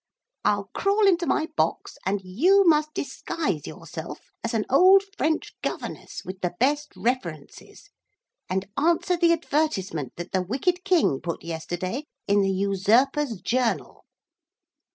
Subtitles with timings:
[0.43, 6.23] I'll crawl into my box, and you must disguise yourself as an old French governess
[6.25, 7.91] with the best references
[8.49, 14.03] and answer the advertisement that the wicked king put yesterday in the "Usurpers Journal."'